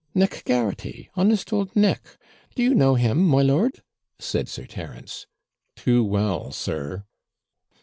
[0.15, 2.17] 'Nick Garraghty, honest old Nick;
[2.55, 3.83] do you know him, my lord?'
[4.17, 5.27] said Sir Terence.
[5.75, 7.05] 'Too well, sir.'